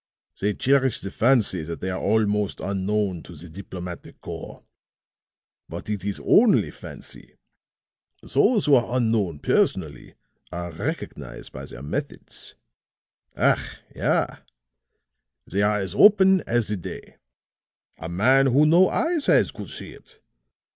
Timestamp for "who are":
8.65-8.97